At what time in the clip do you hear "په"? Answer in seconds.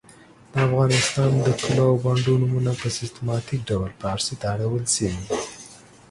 2.81-2.87